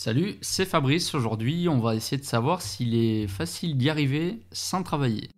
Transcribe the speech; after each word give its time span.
Salut, 0.00 0.36
c'est 0.42 0.64
Fabrice. 0.64 1.12
Aujourd'hui, 1.16 1.68
on 1.68 1.80
va 1.80 1.96
essayer 1.96 2.18
de 2.18 2.24
savoir 2.24 2.62
s'il 2.62 2.94
est 2.94 3.26
facile 3.26 3.76
d'y 3.76 3.90
arriver 3.90 4.38
sans 4.52 4.84
travailler. 4.84 5.28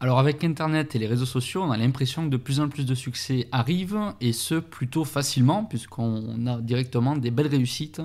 Alors 0.00 0.18
avec 0.18 0.42
Internet 0.42 0.96
et 0.96 0.98
les 0.98 1.06
réseaux 1.06 1.26
sociaux, 1.26 1.62
on 1.62 1.70
a 1.70 1.76
l'impression 1.76 2.24
que 2.24 2.30
de 2.30 2.38
plus 2.38 2.58
en 2.58 2.70
plus 2.70 2.86
de 2.86 2.94
succès 2.94 3.48
arrivent, 3.52 4.14
et 4.22 4.32
ce 4.32 4.54
plutôt 4.54 5.04
facilement, 5.04 5.64
puisqu'on 5.64 6.46
a 6.46 6.62
directement 6.62 7.14
des 7.14 7.30
belles 7.30 7.48
réussites 7.48 8.00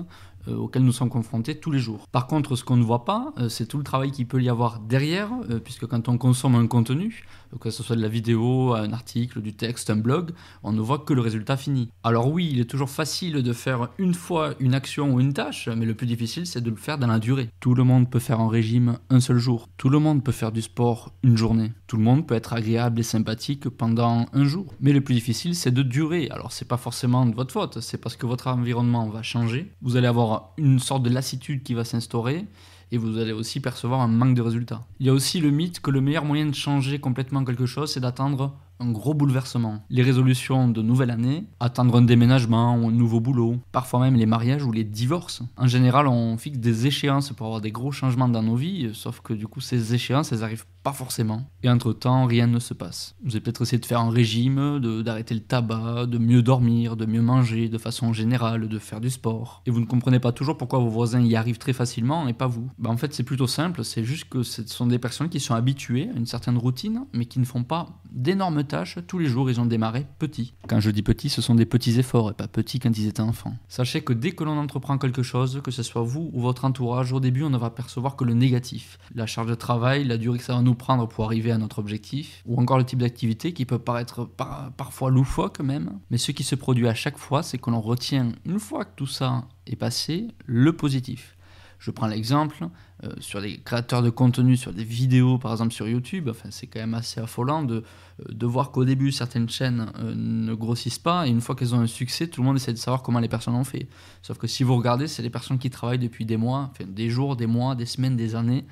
euh, 0.48 0.56
auxquelles 0.56 0.84
nous 0.84 0.92
sommes 0.92 1.10
confrontés 1.10 1.58
tous 1.58 1.70
les 1.70 1.78
jours. 1.78 2.06
Par 2.12 2.26
contre, 2.26 2.56
ce 2.56 2.64
qu'on 2.64 2.76
ne 2.76 2.82
voit 2.82 3.04
pas, 3.04 3.32
euh, 3.38 3.48
c'est 3.48 3.66
tout 3.66 3.78
le 3.78 3.84
travail 3.84 4.10
qu'il 4.10 4.26
peut 4.26 4.42
y 4.42 4.48
avoir 4.48 4.80
derrière, 4.80 5.30
euh, 5.50 5.60
puisque 5.60 5.86
quand 5.86 6.08
on 6.08 6.18
consomme 6.18 6.54
un 6.54 6.66
contenu, 6.66 7.24
que 7.60 7.70
ce 7.70 7.82
soit 7.82 7.96
de 7.96 8.02
la 8.02 8.08
vidéo, 8.08 8.74
un 8.74 8.92
article, 8.92 9.40
du 9.40 9.54
texte, 9.54 9.90
un 9.90 9.96
blog, 9.96 10.32
on 10.62 10.72
ne 10.72 10.80
voit 10.80 10.98
que 10.98 11.14
le 11.14 11.20
résultat 11.20 11.56
fini. 11.56 11.88
Alors 12.02 12.30
oui, 12.30 12.48
il 12.52 12.60
est 12.60 12.68
toujours 12.68 12.90
facile 12.90 13.42
de 13.42 13.52
faire 13.52 13.88
une 13.98 14.14
fois 14.14 14.54
une 14.60 14.74
action 14.74 15.14
ou 15.14 15.20
une 15.20 15.32
tâche, 15.32 15.68
mais 15.68 15.86
le 15.86 15.94
plus 15.94 16.06
difficile 16.06 16.46
c'est 16.46 16.60
de 16.60 16.70
le 16.70 16.76
faire 16.76 16.98
dans 16.98 17.06
la 17.06 17.18
durée. 17.18 17.48
Tout 17.60 17.74
le 17.74 17.84
monde 17.84 18.10
peut 18.10 18.18
faire 18.18 18.40
un 18.40 18.48
régime 18.48 18.98
un 19.10 19.20
seul 19.20 19.38
jour. 19.38 19.68
Tout 19.76 19.88
le 19.88 19.98
monde 19.98 20.22
peut 20.22 20.32
faire 20.32 20.52
du 20.52 20.62
sport 20.62 21.12
une 21.22 21.36
journée. 21.36 21.72
Tout 21.86 21.96
le 21.96 22.02
monde 22.02 22.26
peut 22.26 22.34
être 22.34 22.52
agréable 22.52 23.00
et 23.00 23.04
sympathique 23.04 23.68
pendant 23.68 24.26
un 24.32 24.44
jour. 24.44 24.66
Mais 24.80 24.92
le 24.92 25.00
plus 25.00 25.14
difficile 25.14 25.54
c'est 25.54 25.70
de 25.70 25.82
durer. 25.82 26.28
Alors 26.30 26.52
c'est 26.52 26.68
pas 26.68 26.76
forcément 26.76 27.26
de 27.26 27.34
votre 27.34 27.52
faute, 27.52 27.80
c'est 27.80 27.98
parce 27.98 28.16
que 28.16 28.26
votre 28.26 28.46
environnement 28.48 29.08
va 29.08 29.22
changer. 29.22 29.72
Vous 29.82 29.96
allez 29.96 30.06
avoir 30.06 30.37
une 30.56 30.78
sorte 30.78 31.02
de 31.02 31.10
lassitude 31.10 31.62
qui 31.62 31.74
va 31.74 31.84
s'instaurer 31.84 32.44
et 32.90 32.98
vous 32.98 33.18
allez 33.18 33.32
aussi 33.32 33.60
percevoir 33.60 34.00
un 34.00 34.08
manque 34.08 34.34
de 34.34 34.42
résultats. 34.42 34.86
Il 35.00 35.06
y 35.06 35.10
a 35.10 35.12
aussi 35.12 35.40
le 35.40 35.50
mythe 35.50 35.80
que 35.80 35.90
le 35.90 36.00
meilleur 36.00 36.24
moyen 36.24 36.46
de 36.46 36.54
changer 36.54 36.98
complètement 36.98 37.44
quelque 37.44 37.66
chose, 37.66 37.92
c'est 37.92 38.00
d'attendre 38.00 38.54
un 38.80 38.90
gros 38.90 39.14
bouleversement. 39.14 39.82
Les 39.90 40.02
résolutions 40.02 40.68
de 40.68 40.82
nouvelle 40.82 41.10
année, 41.10 41.44
attendre 41.60 41.96
un 41.96 42.02
déménagement 42.02 42.76
ou 42.76 42.88
un 42.88 42.92
nouveau 42.92 43.20
boulot, 43.20 43.56
parfois 43.72 44.00
même 44.00 44.16
les 44.16 44.26
mariages 44.26 44.64
ou 44.64 44.72
les 44.72 44.84
divorces. 44.84 45.42
En 45.56 45.66
général, 45.66 46.06
on 46.06 46.36
fixe 46.36 46.58
des 46.58 46.86
échéances 46.86 47.32
pour 47.32 47.46
avoir 47.46 47.60
des 47.60 47.72
gros 47.72 47.92
changements 47.92 48.28
dans 48.28 48.42
nos 48.42 48.56
vies, 48.56 48.90
sauf 48.94 49.20
que 49.20 49.32
du 49.32 49.46
coup, 49.46 49.60
ces 49.60 49.94
échéances, 49.94 50.32
elles 50.32 50.44
arrivent 50.44 50.66
pas 50.82 50.92
forcément. 50.92 51.50
Et 51.62 51.70
entre-temps, 51.70 52.26
rien 52.26 52.46
ne 52.46 52.58
se 52.58 52.74
passe. 52.74 53.14
Vous 53.24 53.30
avez 53.30 53.40
peut-être 53.40 53.62
essayé 53.62 53.78
de 53.78 53.86
faire 53.86 54.00
un 54.00 54.10
régime, 54.10 54.80
d'arrêter 55.02 55.34
le 55.34 55.40
tabac, 55.40 56.06
de 56.06 56.18
mieux 56.18 56.42
dormir, 56.42 56.96
de 56.96 57.06
mieux 57.06 57.22
manger 57.22 57.68
de 57.68 57.78
façon 57.78 58.12
générale, 58.12 58.68
de 58.68 58.78
faire 58.78 59.00
du 59.00 59.10
sport. 59.10 59.62
Et 59.66 59.70
vous 59.70 59.80
ne 59.80 59.86
comprenez 59.86 60.20
pas 60.20 60.32
toujours 60.32 60.56
pourquoi 60.56 60.78
vos 60.78 60.88
voisins 60.88 61.20
y 61.20 61.36
arrivent 61.36 61.58
très 61.58 61.72
facilement 61.72 62.28
et 62.28 62.32
pas 62.32 62.46
vous. 62.46 62.70
Bah, 62.78 62.90
en 62.90 62.96
fait, 62.96 63.12
c'est 63.12 63.22
plutôt 63.22 63.46
simple, 63.46 63.84
c'est 63.84 64.04
juste 64.04 64.28
que 64.28 64.42
ce 64.42 64.66
sont 64.66 64.86
des 64.86 64.98
personnes 64.98 65.28
qui 65.28 65.40
sont 65.40 65.54
habituées 65.54 66.08
à 66.14 66.18
une 66.18 66.26
certaine 66.26 66.58
routine, 66.58 67.04
mais 67.12 67.26
qui 67.26 67.40
ne 67.40 67.44
font 67.44 67.64
pas 67.64 67.88
d'énormes 68.18 68.64
tâches 68.64 68.98
tous 69.06 69.18
les 69.18 69.26
jours. 69.26 69.50
Ils 69.50 69.60
ont 69.60 69.66
démarré 69.66 70.06
petits. 70.18 70.54
Quand 70.68 70.80
je 70.80 70.90
dis 70.90 71.02
petits, 71.02 71.28
ce 71.28 71.40
sont 71.40 71.54
des 71.54 71.66
petits 71.66 71.98
efforts 71.98 72.30
et 72.30 72.34
pas 72.34 72.48
petits 72.48 72.80
quand 72.80 72.96
ils 72.96 73.06
étaient 73.06 73.20
enfants. 73.20 73.54
Sachez 73.68 74.02
que 74.02 74.12
dès 74.12 74.32
que 74.32 74.44
l'on 74.44 74.58
entreprend 74.58 74.98
quelque 74.98 75.22
chose, 75.22 75.60
que 75.62 75.70
ce 75.70 75.82
soit 75.82 76.02
vous 76.02 76.30
ou 76.32 76.40
votre 76.40 76.64
entourage, 76.64 77.12
au 77.12 77.20
début, 77.20 77.44
on 77.44 77.50
ne 77.50 77.58
va 77.58 77.70
percevoir 77.70 78.16
que 78.16 78.24
le 78.24 78.34
négatif. 78.34 78.98
La 79.14 79.26
charge 79.26 79.48
de 79.48 79.54
travail, 79.54 80.04
la 80.04 80.18
durée 80.18 80.38
que 80.38 80.44
ça 80.44 80.54
va 80.54 80.62
nous 80.62 80.74
prendre 80.74 81.06
pour 81.06 81.24
arriver 81.24 81.52
à 81.52 81.58
notre 81.58 81.78
objectif, 81.78 82.42
ou 82.46 82.60
encore 82.60 82.78
le 82.78 82.84
type 82.84 82.98
d'activité 82.98 83.52
qui 83.52 83.64
peut 83.64 83.78
paraître 83.78 84.28
parfois 84.76 85.10
loufoque 85.10 85.60
même. 85.60 85.98
Mais 86.10 86.18
ce 86.18 86.32
qui 86.32 86.42
se 86.42 86.56
produit 86.56 86.88
à 86.88 86.94
chaque 86.94 87.18
fois, 87.18 87.42
c'est 87.42 87.58
que 87.58 87.70
l'on 87.70 87.80
retient, 87.80 88.32
une 88.44 88.58
fois 88.58 88.84
que 88.84 88.94
tout 88.96 89.06
ça 89.06 89.44
est 89.66 89.76
passé, 89.76 90.28
le 90.46 90.72
positif. 90.72 91.37
Je 91.78 91.90
prends 91.90 92.08
l'exemple 92.08 92.68
euh, 93.04 93.12
sur 93.20 93.40
des 93.40 93.58
créateurs 93.58 94.02
de 94.02 94.10
contenu, 94.10 94.56
sur 94.56 94.72
des 94.72 94.84
vidéos 94.84 95.38
par 95.38 95.52
exemple 95.52 95.72
sur 95.72 95.88
YouTube. 95.88 96.28
Enfin, 96.28 96.48
c'est 96.50 96.66
quand 96.66 96.80
même 96.80 96.94
assez 96.94 97.20
affolant 97.20 97.62
de, 97.62 97.76
euh, 97.76 98.24
de 98.32 98.46
voir 98.46 98.72
qu'au 98.72 98.84
début 98.84 99.12
certaines 99.12 99.48
chaînes 99.48 99.92
euh, 100.00 100.12
ne 100.16 100.54
grossissent 100.54 100.98
pas 100.98 101.26
et 101.26 101.30
une 101.30 101.40
fois 101.40 101.54
qu'elles 101.54 101.74
ont 101.74 101.80
un 101.80 101.86
succès, 101.86 102.26
tout 102.28 102.42
le 102.42 102.46
monde 102.46 102.56
essaie 102.56 102.72
de 102.72 102.78
savoir 102.78 103.02
comment 103.02 103.20
les 103.20 103.28
personnes 103.28 103.54
ont 103.54 103.64
fait. 103.64 103.88
Sauf 104.22 104.38
que 104.38 104.46
si 104.46 104.64
vous 104.64 104.76
regardez, 104.76 105.06
c'est 105.06 105.22
des 105.22 105.30
personnes 105.30 105.58
qui 105.58 105.70
travaillent 105.70 105.98
depuis 105.98 106.24
des 106.24 106.36
mois, 106.36 106.72
des 106.84 107.10
jours, 107.10 107.36
des 107.36 107.46
mois, 107.46 107.74
des 107.74 107.86
semaines, 107.86 108.16
des 108.16 108.34
années. 108.34 108.64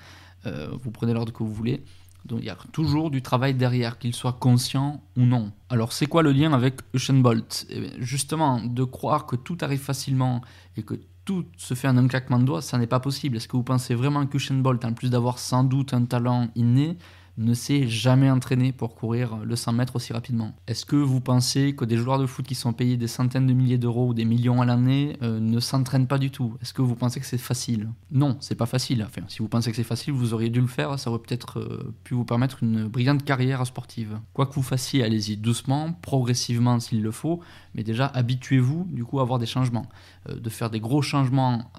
vous 0.44 0.90
prenez 0.90 1.12
l'ordre 1.12 1.32
que 1.32 1.42
vous 1.42 1.52
voulez. 1.52 1.82
Donc 2.24 2.40
il 2.40 2.46
y 2.46 2.50
a 2.50 2.58
toujours 2.72 3.10
du 3.10 3.22
travail 3.22 3.54
derrière, 3.54 3.98
qu'il 3.98 4.14
soit 4.14 4.32
conscient 4.32 5.00
ou 5.16 5.22
non. 5.22 5.52
Alors 5.68 5.92
c'est 5.92 6.06
quoi 6.06 6.22
le 6.22 6.32
lien 6.32 6.52
avec 6.52 6.80
Usain 6.92 7.20
Bolt? 7.20 7.66
Eh 7.70 7.90
Justement, 7.98 8.60
de 8.60 8.84
croire 8.84 9.26
que 9.26 9.36
tout 9.36 9.56
arrive 9.60 9.80
facilement 9.80 10.42
et 10.76 10.82
que 10.82 10.94
tout 11.26 11.44
se 11.58 11.74
fait 11.74 11.88
en 11.88 11.98
un 11.98 12.08
claquement 12.08 12.38
de 12.38 12.44
doigts, 12.44 12.62
ça 12.62 12.78
n'est 12.78 12.86
pas 12.86 13.00
possible. 13.00 13.36
Est-ce 13.36 13.48
que 13.48 13.56
vous 13.56 13.62
pensez 13.62 13.94
vraiment 13.94 14.24
qu'Usain 14.26 14.54
Bolt, 14.54 14.82
en 14.84 14.94
plus 14.94 15.10
d'avoir 15.10 15.38
sans 15.38 15.64
doute 15.64 15.92
un 15.92 16.06
talent 16.06 16.48
inné, 16.54 16.96
ne 17.38 17.54
s'est 17.54 17.86
jamais 17.86 18.30
entraîné 18.30 18.72
pour 18.72 18.94
courir 18.94 19.36
le 19.44 19.56
100 19.56 19.72
mètres 19.72 19.96
aussi 19.96 20.12
rapidement. 20.12 20.54
Est-ce 20.66 20.86
que 20.86 20.96
vous 20.96 21.20
pensez 21.20 21.74
que 21.74 21.84
des 21.84 21.96
joueurs 21.96 22.18
de 22.18 22.26
foot 22.26 22.46
qui 22.46 22.54
sont 22.54 22.72
payés 22.72 22.96
des 22.96 23.08
centaines 23.08 23.46
de 23.46 23.52
milliers 23.52 23.78
d'euros 23.78 24.08
ou 24.08 24.14
des 24.14 24.24
millions 24.24 24.62
à 24.62 24.64
l'année 24.64 25.16
euh, 25.22 25.38
ne 25.38 25.60
s'entraînent 25.60 26.06
pas 26.06 26.18
du 26.18 26.30
tout? 26.30 26.56
Est-ce 26.62 26.72
que 26.72 26.82
vous 26.82 26.94
pensez 26.94 27.20
que 27.20 27.26
c'est 27.26 27.38
facile? 27.38 27.90
Non, 28.10 28.36
c'est 28.40 28.54
pas 28.54 28.66
facile. 28.66 29.04
Enfin, 29.06 29.22
si 29.28 29.38
vous 29.40 29.48
pensez 29.48 29.70
que 29.70 29.76
c'est 29.76 29.84
facile, 29.84 30.14
vous 30.14 30.32
auriez 30.32 30.48
dû 30.48 30.60
le 30.60 30.66
faire, 30.66 30.98
ça 30.98 31.10
aurait 31.10 31.20
peut-être 31.20 31.60
euh, 31.60 31.94
pu 32.04 32.14
vous 32.14 32.24
permettre 32.24 32.62
une 32.62 32.88
brillante 32.88 33.24
carrière 33.24 33.66
sportive. 33.66 34.18
Quoi 34.32 34.46
que 34.46 34.54
vous 34.54 34.62
fassiez, 34.62 35.04
allez-y 35.04 35.36
doucement, 35.36 35.92
progressivement 35.92 36.80
s'il 36.80 37.02
le 37.02 37.10
faut, 37.10 37.40
mais 37.74 37.82
déjà 37.82 38.06
habituez-vous 38.06 38.86
du 38.90 39.04
coup 39.04 39.18
à 39.18 39.22
avoir 39.22 39.38
des 39.38 39.46
changements. 39.46 39.86
Euh, 40.28 40.36
de 40.36 40.50
faire 40.50 40.70
des 40.70 40.80
gros 40.80 41.02
changements 41.02 41.70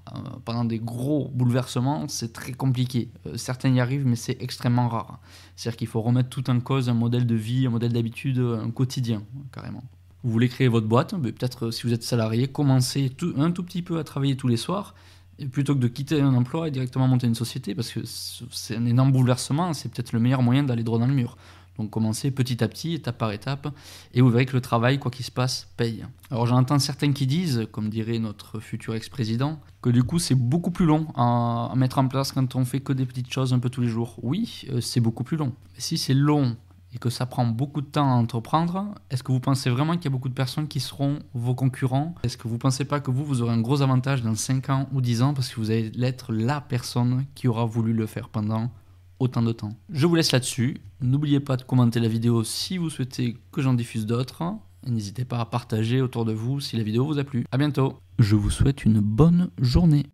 pendant 0.45 0.65
des 0.65 0.79
gros 0.79 1.31
bouleversements, 1.33 2.07
c'est 2.07 2.33
très 2.33 2.53
compliqué. 2.53 3.09
certains 3.35 3.69
y 3.69 3.79
arrivent, 3.79 4.05
mais 4.05 4.15
c'est 4.15 4.37
extrêmement 4.41 4.87
rare. 4.87 5.19
C'est-à-dire 5.55 5.77
qu'il 5.77 5.87
faut 5.87 6.01
remettre 6.01 6.29
tout 6.29 6.49
en 6.49 6.59
cause 6.59 6.89
un 6.89 6.93
modèle 6.93 7.25
de 7.25 7.35
vie, 7.35 7.65
un 7.65 7.69
modèle 7.69 7.93
d'habitude, 7.93 8.39
un 8.39 8.69
quotidien, 8.71 9.23
carrément. 9.51 9.83
Vous 10.23 10.31
voulez 10.31 10.49
créer 10.49 10.67
votre 10.67 10.87
boîte, 10.87 11.15
peut-être 11.15 11.71
si 11.71 11.83
vous 11.83 11.93
êtes 11.93 12.03
salarié, 12.03 12.47
commencez 12.47 13.11
un 13.37 13.51
tout 13.51 13.63
petit 13.63 13.81
peu 13.81 13.99
à 13.99 14.03
travailler 14.03 14.35
tous 14.35 14.47
les 14.47 14.57
soirs, 14.57 14.95
et 15.39 15.45
plutôt 15.45 15.75
que 15.75 15.79
de 15.79 15.87
quitter 15.87 16.19
un 16.19 16.33
emploi 16.33 16.67
et 16.67 16.71
directement 16.71 17.07
monter 17.07 17.27
une 17.27 17.35
société, 17.35 17.75
parce 17.75 17.91
que 17.91 18.01
c'est 18.03 18.75
un 18.75 18.85
énorme 18.85 19.11
bouleversement, 19.11 19.73
c'est 19.73 19.89
peut-être 19.89 20.11
le 20.11 20.19
meilleur 20.19 20.41
moyen 20.41 20.63
d'aller 20.63 20.83
droit 20.83 20.99
dans 20.99 21.07
le 21.07 21.13
mur. 21.13 21.37
Donc 21.77 21.89
commencez 21.89 22.31
petit 22.31 22.63
à 22.63 22.67
petit, 22.67 22.93
étape 22.93 23.17
par 23.17 23.31
étape, 23.31 23.67
et 24.13 24.21
vous 24.21 24.29
verrez 24.29 24.45
que 24.45 24.53
le 24.53 24.61
travail, 24.61 24.99
quoi 24.99 25.11
qu'il 25.11 25.25
se 25.25 25.31
passe, 25.31 25.67
paye. 25.77 26.05
Alors 26.31 26.47
j'entends 26.47 26.79
certains 26.79 27.13
qui 27.13 27.27
disent, 27.27 27.67
comme 27.71 27.89
dirait 27.89 28.19
notre 28.19 28.59
futur 28.59 28.95
ex-président, 28.95 29.59
que 29.81 29.89
du 29.89 30.03
coup 30.03 30.19
c'est 30.19 30.35
beaucoup 30.35 30.71
plus 30.71 30.85
long 30.85 31.07
à, 31.15 31.71
mettre 31.75 31.99
en 31.99 32.07
place 32.07 32.31
quand 32.31 32.55
on 32.55 32.65
fait 32.65 32.79
que 32.79 32.93
des 32.93 33.05
petites 33.05 33.31
choses 33.31 33.53
un 33.53 33.59
peu 33.59 33.69
tous 33.69 33.81
les 33.81 33.89
jours. 33.89 34.15
Oui, 34.23 34.65
euh, 34.71 34.81
c'est 34.81 34.99
beaucoup 34.99 35.23
plus 35.23 35.37
long. 35.37 35.53
Si 35.77 35.97
c'est 35.97 36.13
long 36.13 36.55
et 36.93 36.97
que 36.97 37.09
ça 37.09 37.25
prend 37.25 37.45
beaucoup 37.45 37.81
de 37.81 37.87
temps 37.87 38.09
à 38.09 38.15
entreprendre, 38.15 38.95
est-ce 39.11 39.21
que 39.21 39.31
vous 39.31 39.39
pensez 39.39 39.69
vraiment 39.69 39.93
qu'il 39.93 40.05
y 40.05 40.07
a 40.07 40.11
beaucoup 40.11 40.29
de 40.29 40.33
personnes 40.33 40.67
qui 40.67 40.79
seront 40.79 41.19
vos 41.33 41.53
concurrents? 41.53 42.15
Est-ce 42.23 42.37
que 42.37 42.47
vous 42.47 42.55
ne 42.55 42.59
pensez 42.59 42.85
pas 42.85 42.99
que 42.99 43.11
vous, 43.11 43.25
vous 43.25 43.41
aurez 43.41 43.53
un 43.53 43.61
gros 43.61 43.81
avantage 43.81 44.23
dans 44.23 44.35
5 44.35 44.69
ans 44.69 44.89
ou 44.93 45.01
10 45.01 45.21
ans 45.21 45.33
parce 45.33 45.49
que 45.49 45.59
vous 45.59 45.69
allez 45.69 45.91
être 46.01 46.31
la 46.33 46.61
personne 46.61 47.25
qui 47.35 47.47
aura 47.47 47.65
voulu 47.65 47.93
le 47.93 48.05
faire 48.05 48.29
pendant 48.29 48.71
autant 49.19 49.41
de 49.41 49.51
temps. 49.51 49.73
Je 49.89 50.05
vous 50.05 50.15
laisse 50.15 50.31
là-dessus. 50.31 50.77
N'oubliez 51.01 51.39
pas 51.39 51.57
de 51.57 51.63
commenter 51.63 51.99
la 51.99 52.07
vidéo 52.07 52.43
si 52.43 52.77
vous 52.77 52.89
souhaitez 52.89 53.37
que 53.51 53.61
j'en 53.61 53.73
diffuse 53.73 54.05
d'autres. 54.05 54.43
N'hésitez 54.85 55.25
pas 55.25 55.39
à 55.39 55.45
partager 55.45 56.01
autour 56.01 56.25
de 56.25 56.33
vous 56.33 56.61
si 56.61 56.77
la 56.77 56.83
vidéo 56.83 57.05
vous 57.05 57.19
a 57.19 57.23
plu. 57.23 57.45
A 57.51 57.57
bientôt. 57.57 57.99
Je 58.19 58.35
vous 58.35 58.49
souhaite 58.49 58.85
une 58.85 58.99
bonne 58.99 59.49
journée. 59.59 60.05